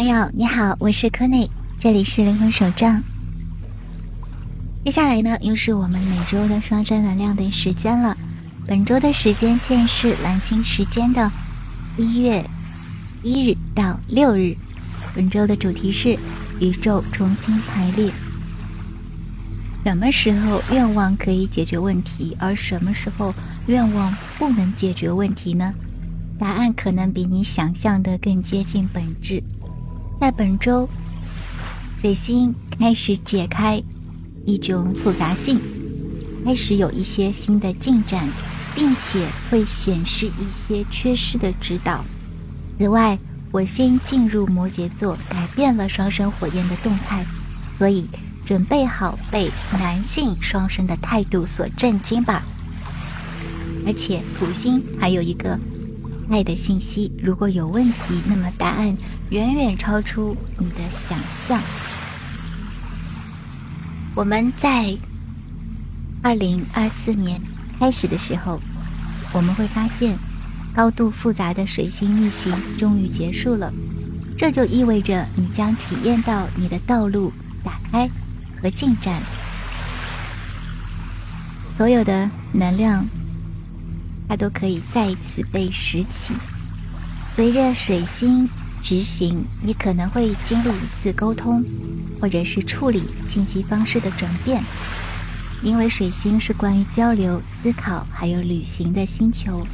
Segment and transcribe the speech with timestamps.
[0.00, 1.46] 朋友你好，我是柯内，
[1.78, 3.02] 这里是灵魂手账。
[4.82, 8.16] 接下来呢，又是我们每周的双生能量的时间了。
[8.66, 11.30] 本周的时间线是蓝星时间的
[11.98, 12.42] 一月
[13.22, 14.56] 一日到六日。
[15.14, 16.18] 本周的主题是
[16.60, 18.10] 宇宙重新排列。
[19.84, 23.34] 什么时候愿望可以解决问题，而什么时候
[23.66, 25.70] 愿望不能解决问题呢？
[26.38, 29.42] 答案可能比你想象的更接近本质。
[30.20, 30.86] 在本周，
[32.02, 33.82] 水星开始解开
[34.44, 35.58] 一种复杂性，
[36.44, 38.28] 开始有一些新的进展，
[38.74, 42.04] 并且会显示一些缺失的指导。
[42.78, 43.18] 此外，
[43.50, 47.24] 火星进入摩羯座，改变了双生火焰的动态，
[47.78, 48.06] 所以
[48.44, 52.42] 准备好被男性双生的态度所震惊吧。
[53.86, 55.58] 而且，土星还有一个。
[56.30, 58.96] 爱的信息，如果有问题，那么答案
[59.30, 61.60] 远远超出你的想象。
[64.14, 64.96] 我们在
[66.22, 67.40] 二零二四年
[67.80, 68.60] 开始的时候，
[69.32, 70.16] 我们会发现
[70.72, 73.72] 高度复杂的水星逆行终于结束了，
[74.38, 77.32] 这就意味着你将体验到你的道路
[77.64, 78.08] 打开
[78.62, 79.20] 和进展，
[81.76, 83.04] 所有的能量。
[84.30, 86.32] 它都可以再一次被拾起。
[87.34, 88.48] 随着水星
[88.80, 91.64] 执行，你可能会经历一次沟通，
[92.20, 94.62] 或者是处理信息方式的转变。
[95.64, 99.66] 因为水星是关于交流、思考还有旅行的星球，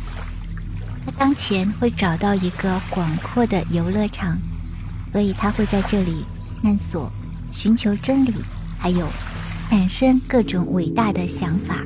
[1.05, 4.39] 它当前会找到一个广阔的游乐场，
[5.13, 6.25] 所以它会在这里
[6.63, 7.13] 探索、
[7.53, 8.33] 寻求真理，
[8.79, 9.07] 还有
[9.69, 11.85] 产生各种伟大的想法。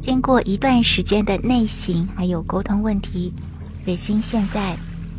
[0.00, 3.34] 经过一段时间的内省，还有沟通问题，
[3.84, 4.74] 水星现在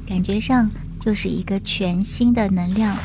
[0.07, 0.69] 感觉上
[0.99, 2.97] 就是一个全新的能量，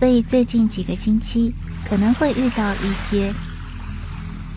[0.00, 1.54] 所以最近几个星期
[1.88, 3.32] 可能会遇到一些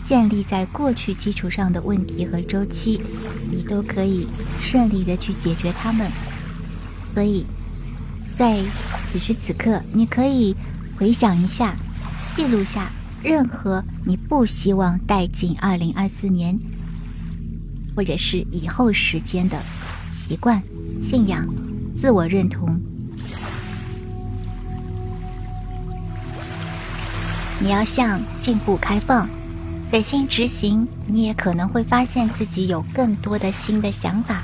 [0.02, 3.00] 建立在过去基础上的问题和周期，
[3.48, 4.26] 你都可以
[4.58, 6.10] 顺利的去解决它们。
[7.14, 7.46] 所以
[8.36, 8.60] 在
[9.08, 10.56] 此时此刻，你可以
[10.98, 11.76] 回想一下，
[12.34, 12.90] 记录下。
[13.22, 16.58] 任何你不希望带进二零二四年，
[17.94, 19.58] 或者是以后时间的
[20.12, 20.62] 习惯、
[21.00, 21.46] 信仰、
[21.92, 22.80] 自我认同，
[27.58, 29.28] 你要向进步开放，
[29.90, 30.86] 给心执行。
[31.08, 34.42] 你也可能会发现自己有更多的新的想法。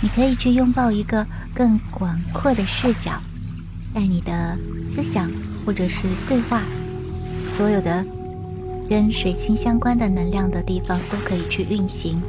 [0.00, 3.12] 你可以去拥抱一个更广阔的视角，
[3.94, 5.30] 在你的思想
[5.64, 6.62] 或者是对话。
[7.56, 8.04] 所有的
[8.90, 12.20] 跟水星相关的能量的地方都可以去运行。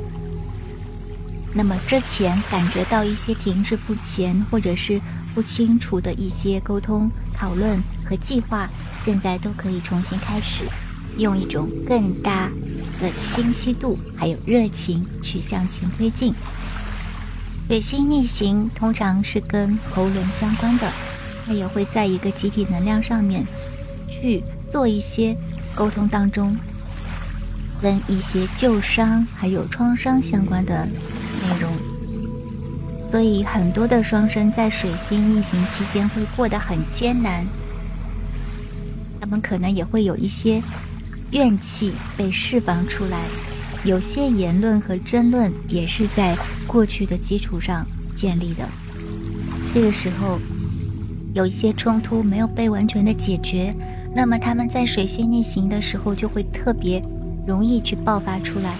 [1.53, 5.01] 那么之前感觉到一些停滞不前或者是
[5.33, 8.69] 不清楚的一些沟通、讨论和计划，
[9.01, 10.63] 现在都可以重新开始，
[11.17, 12.51] 用一种更大
[13.01, 16.33] 的清晰度还有热情去向前推进。
[17.67, 20.91] 水星逆行通常是跟喉轮相关的，
[21.45, 23.43] 它也会在一个集体能量上面
[24.07, 24.43] 去。
[24.75, 25.33] 做一些
[25.73, 26.53] 沟通当中，
[27.81, 31.71] 跟一些旧伤还有创伤相关的内容，
[33.07, 37.45] 所以很多的双生在水星逆行期间会过得很艰难，
[39.21, 40.61] 他们可能也会有一些
[41.31, 43.21] 怨气被释放出来，
[43.85, 46.37] 有些言论和争论也是在
[46.67, 48.67] 过去的基础上建立的，
[49.73, 50.37] 这个时候
[51.33, 53.73] 有一些冲突没有被完全的解决。
[54.15, 57.01] 那么他们在水星逆行的时候就会特别
[57.45, 58.73] 容易去爆发出来，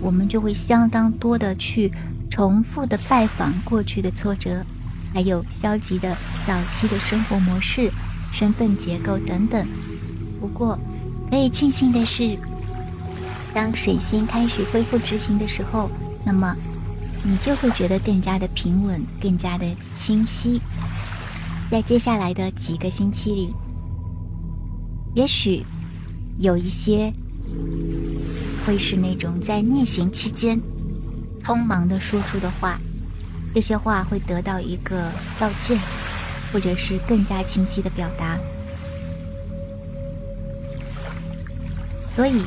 [0.00, 1.92] 我们就会相当多的去
[2.30, 4.64] 重复的拜访过去的挫折，
[5.12, 6.16] 还有消极的
[6.46, 7.90] 早期的生活模式、
[8.32, 9.66] 身份结构等等。
[10.40, 10.78] 不过
[11.28, 12.38] 可以庆幸的是，
[13.52, 15.90] 当水星开始恢复执行的时候，
[16.24, 16.56] 那么
[17.24, 19.66] 你就会觉得更加的平稳、更加的
[19.96, 20.60] 清晰。
[21.68, 23.52] 在接下来的几个星期里。
[25.16, 25.64] 也许
[26.38, 27.10] 有一些
[28.66, 30.60] 会是那种在逆行期间
[31.42, 32.78] 匆忙的说出的话，
[33.54, 35.10] 这些话会得到一个
[35.40, 35.80] 道歉，
[36.52, 38.38] 或者是更加清晰的表达。
[42.06, 42.42] 所以，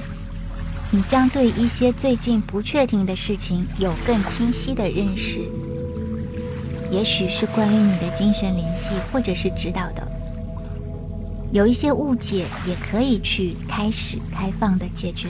[0.92, 5.40] 你将对一些最近不确定的事情有更清晰的认识，
[6.92, 10.19] 也许是关于你的精神联系，或者是指导的。
[11.52, 15.28] 有一些误解，也可以去开始开放的解决。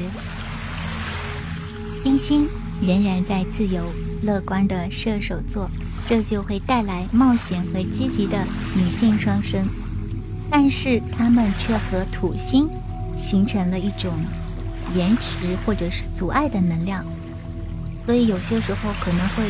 [2.04, 2.48] 星星
[2.81, 3.83] 仍然在自由
[4.21, 5.69] 乐观的射手座
[6.07, 8.45] 这就会带来冒险和积极的
[8.75, 9.66] 女性双生。
[10.51, 12.68] 但是他们却和土星
[13.16, 14.13] 形成了一种
[14.95, 17.06] 延迟或者是阻碍的能量，
[18.06, 19.44] 所以有些时候可能会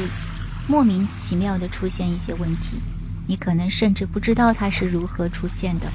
[0.67, 2.77] 莫名其妙的出现一些问题，
[3.25, 5.87] 你可能甚至不知道它是如何出现的。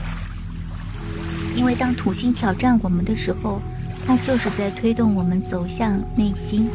[1.56, 3.60] 因为当土星挑战我们的时候，
[4.06, 6.68] 它就是在推动我们走向内心，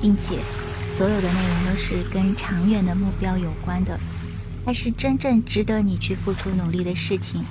[0.00, 0.38] 并且
[0.90, 3.98] 所有的内容都是跟长远的目标有关的。
[4.64, 7.44] 它是真正值得你去付出努力的事情，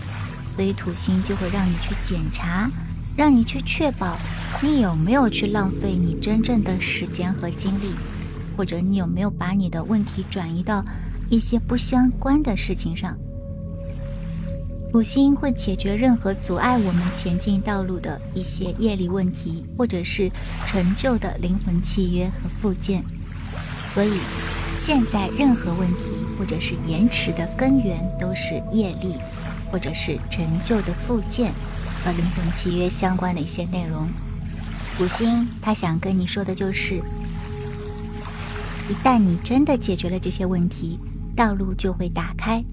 [0.56, 2.70] 所以土星就会让你去检查，
[3.16, 4.18] 让你去确保
[4.62, 7.92] 你有没有去浪费你真正的时间和精力，
[8.58, 10.84] 或者你有没有把你的问题转移到
[11.30, 13.16] 一些不相关的事情上。
[14.94, 20.30] 土星会解决任何阻碍我们前进道路的一些业力问题，或者是
[20.68, 23.04] 成就的灵魂契约和附件，
[23.96, 24.12] 所以。
[24.80, 29.16] 现在任何问题或者是延迟的根源都是业力，
[29.72, 31.54] 或者是成就的附件
[32.04, 34.08] 和灵魂契约相关的一些内容。
[34.98, 37.02] 土星他想跟你说的就是，
[38.90, 41.00] 一旦你真的解决了这些问题，
[41.36, 42.64] 道路就会打开。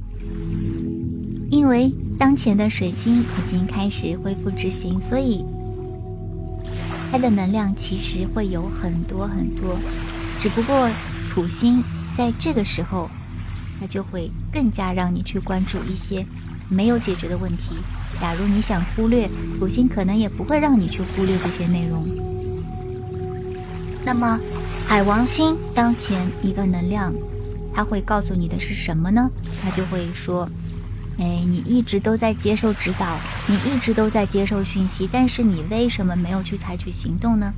[1.49, 5.43] 因为当前的水星已经开始恢复执行，所以
[7.11, 9.79] 它的能量其实会有很多很多，
[10.39, 10.87] 只不过
[11.31, 11.83] 土星。
[12.15, 13.09] 在这个时候，
[13.81, 16.27] 它就会更加让你去关注一些
[16.69, 17.77] 没有解决的问题。
[18.21, 19.27] 假如你想忽略，
[19.59, 22.07] 土星可能也不会让你去忽略这些内容。
[24.05, 24.39] 那么，
[24.87, 27.15] 海王星当前一个能量，
[27.73, 29.31] 它会告诉你的是什么呢？
[29.63, 30.47] 它就会说
[31.21, 37.53] ：“哎，你一直都在接受指导，你一直都在接受讯息，但是你为什么没有去采取行动呢？”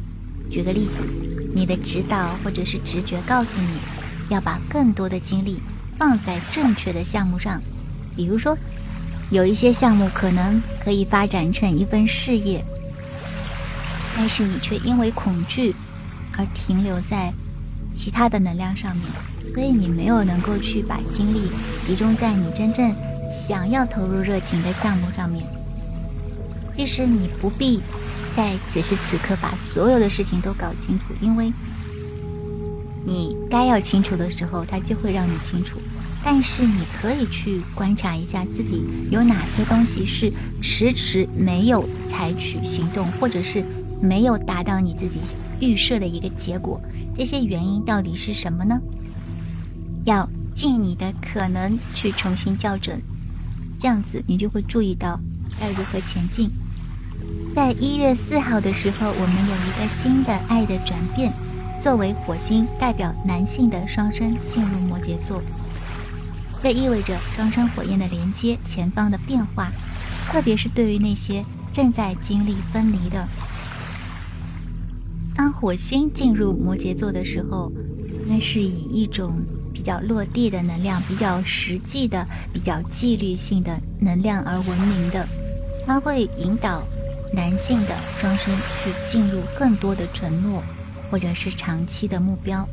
[0.50, 1.04] 举个例子，
[1.54, 4.02] 你的指导或者是直觉告诉你。
[4.28, 5.60] 要把更多的精力
[5.98, 7.60] 放在正确的项目上，
[8.16, 8.56] 比如说，
[9.30, 12.64] 有一些项目可能可以发展成一份事业，
[14.16, 15.74] 但是你却因为恐惧
[16.38, 17.30] 而停留在
[17.92, 19.06] 其他的能量上面，
[19.52, 21.50] 所以你没有能够去把精力
[21.84, 22.90] 集中在你真正
[23.32, 25.42] 想要投入热情的项目上面。
[26.76, 27.80] 其实你不必
[28.36, 31.50] 在此时此刻把所有的事情都搞清楚，因为。
[33.04, 35.80] 你该要清楚的时候，它就会让你清楚。
[36.22, 40.32] 但是你可以去观察一下自己有哪些东西是
[40.62, 43.64] 迟迟没有采取行动，或者是
[44.00, 45.18] 没有达到你自己
[45.58, 46.80] 预设的一个结果。
[47.12, 48.80] 这些原因到底是什么呢？
[50.04, 53.02] 要尽你的可能去重新校准，
[53.82, 55.18] 这样子你就会注意到
[55.58, 56.48] 该如何前进。
[57.52, 61.32] 在一月四号的时候，我们有一个新的爱的转变。
[61.80, 65.42] 作为火星代表男性的双生进入摩羯座，
[66.62, 69.72] 这意味着双生火焰的连接、前方的变化，
[70.30, 73.26] 特别是对于那些正在经历分离的。
[75.34, 77.72] 当火星进入摩羯座的时候，
[78.22, 79.42] 应该是以一种
[79.82, 85.26] 比较落地的能量、比较实际的、比较纪律性的能量而闻名的。
[85.84, 86.84] 它会引导
[87.34, 88.54] 男性的双生
[88.84, 90.62] 去进入更多的承诺。
[91.10, 92.66] 或者是长期的目标，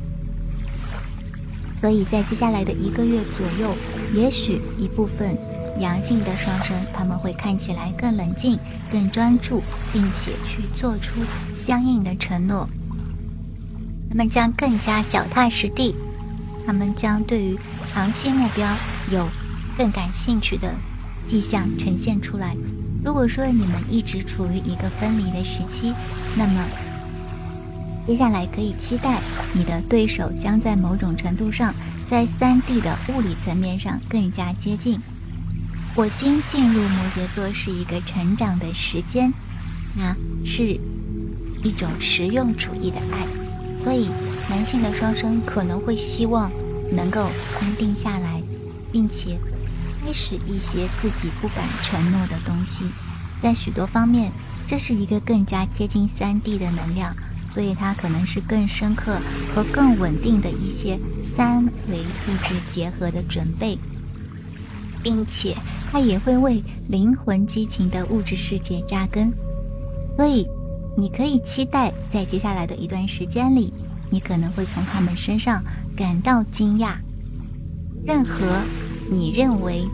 [1.78, 3.76] 所以在接下来的一个月左右，
[4.14, 5.36] 也许一部分
[5.78, 8.58] 阳性的双生他们会看起来更冷静、
[8.90, 11.20] 更专注，并且去做出
[11.52, 12.66] 相应的承诺。
[14.08, 15.94] 他们将更加脚踏实地，
[16.70, 17.58] 他们将对于
[17.92, 18.64] 长期目标
[19.10, 19.28] 有
[19.76, 20.72] 更感兴趣的
[21.26, 22.54] 迹象呈现出来。
[23.04, 25.92] 如果说你们一直处于一个分离的时期，
[26.36, 26.64] 那么。
[28.06, 29.18] 接下来可以期待
[29.52, 31.74] 你的对手将在某种程度上
[32.08, 35.00] 在三 D 的物理层面上更加接近。
[35.96, 39.32] 火星进入摩羯座是一个成长的时间，
[39.96, 40.78] 那是
[41.64, 43.26] 一种实用主义的爱，
[43.76, 44.08] 所以
[44.48, 46.50] 男性的双生可能会希望
[46.92, 47.28] 能够
[47.60, 48.42] 安定下来，
[48.92, 49.38] 并且
[50.04, 52.84] 开始一些自己不敢承诺的东西。
[53.40, 54.30] 在许多方面，
[54.66, 57.14] 这是一个更加贴近三 D 的能量。
[57.52, 59.18] 所以它可能是更深刻
[59.52, 63.76] 和更稳定的一些三维物质结合的准备，
[65.02, 65.56] 并且
[65.90, 69.32] 它也会为灵魂激情的物质世界扎根。
[70.16, 70.46] 所以，
[70.96, 73.74] 你可以期待在接下来的一段时间里，
[74.10, 75.60] 你可能会从他们身上
[75.96, 76.94] 感到惊讶。
[78.04, 78.62] 任何
[79.10, 79.86] 你认为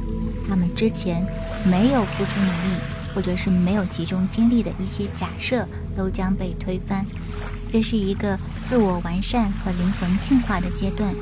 [0.48, 1.26] 他们之前
[1.64, 2.80] 没有付出努力，
[3.14, 7.04] 或者是没有集中精力的一些假设，都将被推翻。
[7.72, 8.38] 这是一个
[8.68, 11.12] 自我完善和灵魂进化的阶段，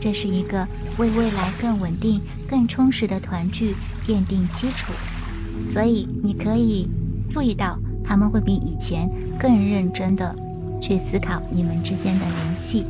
[0.00, 0.66] 这是一个
[0.96, 3.74] 为未来更稳定、更充实的团聚
[4.06, 4.92] 奠定基础。
[5.68, 6.88] 所以你可以
[7.30, 10.34] 注意到，他们会比以前更认真的
[10.80, 12.86] 去思考你们之间的联系。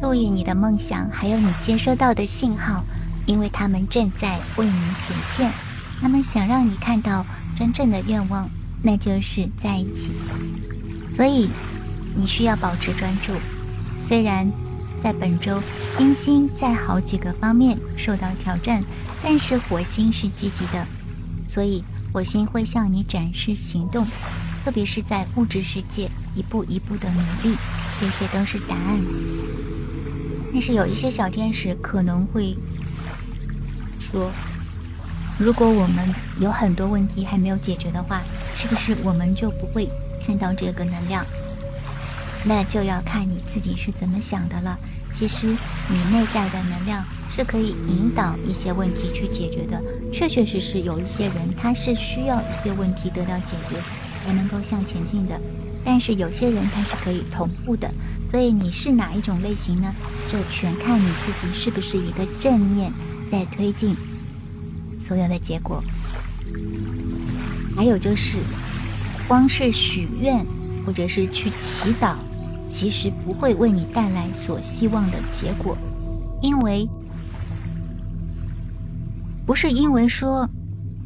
[0.00, 2.82] 注意你的梦想，还有你接收到的信号，
[3.26, 5.52] 因为他们正在为你显现。
[6.00, 7.24] 他们想让你看到
[7.56, 8.48] 真正的愿望，
[8.82, 10.12] 那就是在一起。
[11.12, 11.50] 所以
[12.16, 13.34] 你需要保持专注。
[14.00, 14.50] 虽然
[15.02, 15.62] 在本周
[15.98, 18.82] 金星在好几个方面受到挑战，
[19.22, 20.86] 但是火星是积极的。
[21.46, 24.06] 所以，火星会向你展示行动，
[24.64, 27.54] 特别是在物质世界一步一步的努力，
[28.00, 28.98] 这些都是答案。
[30.52, 32.56] 但是有一些小天使可能会
[33.98, 34.30] 说
[35.38, 38.22] ：“如果我们有很多问题还没有解决的话，
[38.54, 39.88] 是不是我们就不会
[40.26, 41.24] 看到这个能量？
[42.44, 44.78] 那就要看你自己是怎么想的了。
[45.12, 49.80] 其实，你内在的能量。”是可以引导一些问题去解决的，
[50.12, 53.76] 确确实实有一些人他是需要一些问题得到解决
[54.26, 55.40] 才能够向前进的，
[55.84, 57.90] 但是有些人他是可以同步的，
[58.30, 59.92] 所以你是哪一种类型呢？
[60.28, 62.92] 这全看你自己是不是一个正念
[63.30, 63.96] 在推进
[64.98, 65.82] 所有的结果。
[67.76, 68.38] 还有就是，
[69.26, 70.44] 光是许愿
[70.84, 72.14] 或者是去祈祷，
[72.68, 75.76] 其实不会为你带来所希望的结果，
[76.42, 76.88] 因为。
[79.46, 80.48] 不是因为说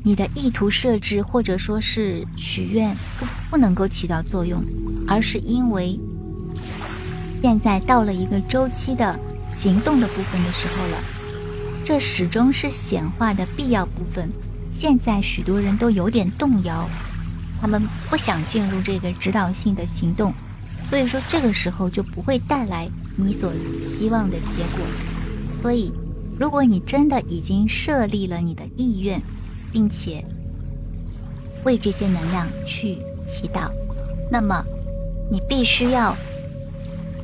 [0.07, 4.63] 你的意图设置或者说是许愿不不能够起到作用，
[5.09, 5.99] 而是因为
[7.41, 9.19] 现在到了一个周期的
[9.49, 10.99] 行动的部分的时候了，
[11.83, 14.29] 这始终是显化的必要部分。
[14.71, 16.87] 现在许多人都有点动摇，
[17.59, 20.35] 他们不想进入这个指导性的行动，
[20.91, 23.51] 所以说这个时候就不会带来你所
[23.83, 24.87] 希望的结果，
[25.63, 25.91] 所以。
[26.37, 29.23] 如果你真的已经设立了你的意愿，
[29.75, 30.25] 并且
[31.65, 33.69] 为这些能量去祈祷，
[34.31, 34.65] 那么
[35.29, 36.17] 你必须要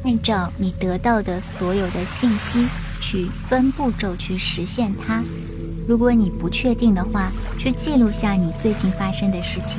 [0.05, 2.67] 按照你得到的所有的信息
[3.01, 5.23] 去分步骤去实现它。
[5.87, 9.79] 如果你不确定的话，去记录下你最近发生的事情，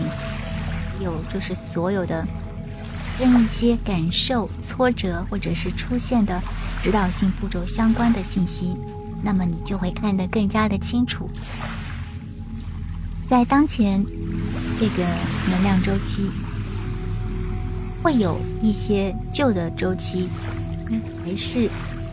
[1.01, 2.25] 有就是所有的
[3.19, 6.41] 跟一些感受、挫折或者是出现的
[6.81, 8.77] 指导性步骤相关的信息。
[9.21, 11.29] 那么你就会看得更加的清楚，
[13.31, 14.05] 在当前
[14.77, 15.05] 这个
[15.49, 16.29] 能量周期，
[18.03, 20.27] 会有一些旧的周期，
[21.23, 21.69] 还是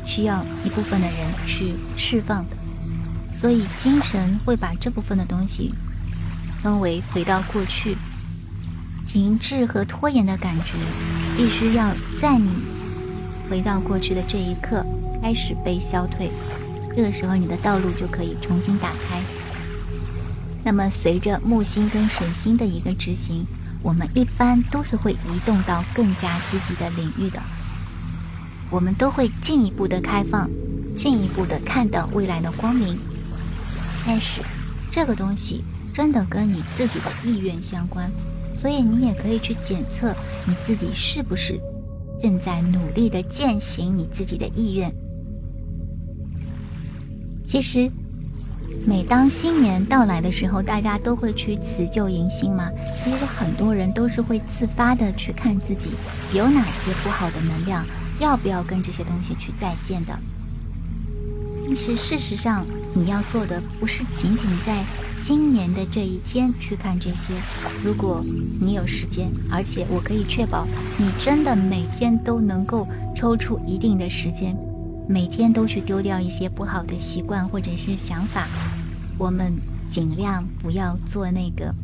[0.07, 2.57] 需要一部分的人去释放的。
[3.37, 5.75] 所以精神会把这部分的东西
[6.63, 7.97] 分为回到过去，
[9.05, 10.75] 停滞和拖延的感觉，
[11.37, 12.49] 必须要在你
[13.51, 14.87] 回到过去的这一刻
[15.21, 16.31] 开始被消退。
[16.95, 19.21] 这个时候，你的道路就可以重新打开。
[20.65, 23.47] 那么，随着木星跟水星的一个执行，
[23.83, 27.41] 我们一般都是会移动到更加积极的领域的。
[28.71, 30.51] 我们都会进一步的开放，
[30.95, 32.99] 进一步的看到未来的光明。
[34.07, 34.43] 但是，
[34.91, 38.11] 这个东西真的跟你自己的意愿相关，
[38.55, 41.59] 所以你也可以去检测你自己是不是
[42.21, 44.93] 正在努力的践行你自己的意愿。
[47.47, 47.91] 其实，
[48.89, 52.71] 每当新年到来的时候，大家都会去辞旧迎新嘛。
[53.05, 55.91] 其实很多人都是会自发的去看自己
[56.33, 57.85] 有哪些不好的能量，
[58.19, 60.19] 要不要跟这些东西去再见的。
[61.67, 62.65] 但是事实上，
[62.95, 64.83] 你要做的不是仅仅在
[65.15, 67.35] 新年的这一天去看这些。
[67.85, 68.25] 如果
[68.59, 70.67] 你有时间，而且我可以确保
[70.97, 74.57] 你真的每天都能够抽出一定的时间。
[75.11, 78.47] 每天都去丢掉一些不好的习惯或者是想法，
[79.19, 79.53] 我们
[79.91, 81.75] 尽量不要做那个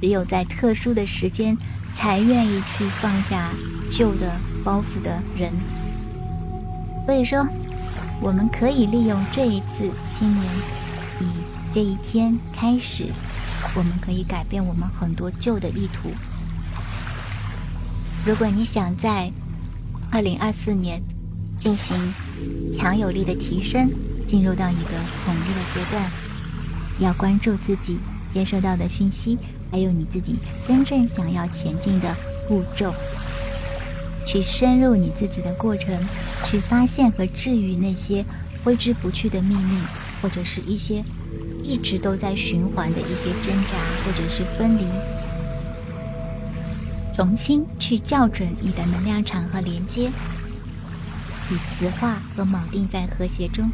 [0.00, 1.56] 只有在特殊的时间
[1.94, 3.50] 才愿意去放下
[3.90, 5.52] 旧的包袱的人。
[7.06, 7.46] 所以说，
[8.20, 10.44] 我们可以利用这一次新年，
[11.20, 11.26] 以
[11.72, 13.06] 这一天开始，
[13.74, 16.10] 我们可以改变我们很多旧的意图。
[18.24, 19.30] 如果你想在
[20.10, 21.02] 二零二四年，
[21.58, 21.96] 进行
[22.72, 23.90] 强有力的提升，
[24.34, 24.90] 进入到一个
[25.24, 26.10] 统一的阶段。
[26.98, 28.00] 要关注自己
[28.32, 29.38] 接收到的讯息，
[29.70, 30.34] 还有你自己
[30.66, 32.12] 真正想要前进的
[32.48, 32.92] 步骤，
[34.26, 35.96] 去深入你自己的过程，
[36.44, 38.24] 去发现和治愈那些
[38.64, 39.78] 挥之不去的秘密，
[40.20, 41.04] 或者是一些
[41.62, 44.84] 一直都在循环的一些挣扎，或者是分离，
[47.14, 50.10] 重新去校准你的能量场和连接。
[51.50, 53.70] 以磁化和锚定在和谐中。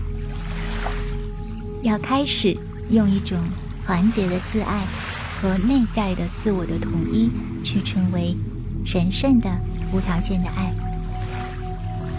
[1.83, 2.57] 要开始
[2.91, 3.39] 用一种
[3.87, 4.85] 团结的自爱
[5.41, 7.31] 和内在的自我的统一，
[7.63, 8.37] 去成为
[8.85, 9.51] 神圣的
[9.93, 10.73] 无条件的爱。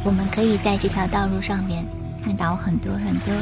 [0.03, 1.85] 我们可以在这条道路上面
[2.23, 3.33] 看到很多很多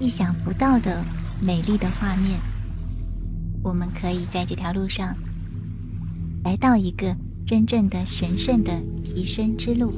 [0.00, 1.04] 意想不到的
[1.40, 2.40] 美丽的画面。
[3.62, 5.14] 我们可以在这条路上
[6.42, 7.14] 来到一个
[7.46, 8.72] 真正的神圣的
[9.04, 9.92] 提升之路。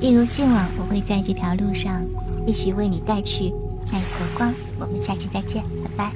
[0.00, 2.02] 一如既往，我会在这条路上
[2.46, 3.52] 继续为你带去
[3.92, 4.52] 爱和光。
[4.78, 6.12] 我们下期再见，拜拜。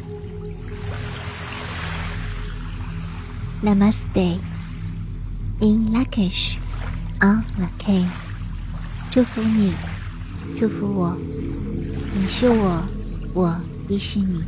[3.62, 4.38] Namaste
[5.60, 6.56] in Lakish
[7.20, 8.06] on Lake，
[9.10, 9.74] 祝福你，
[10.58, 11.16] 祝福我，
[12.14, 12.82] 你是我，
[13.34, 14.42] 我亦是你。